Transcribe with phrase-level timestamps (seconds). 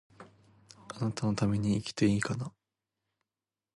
[0.87, 2.51] 貴方のために生きていいかな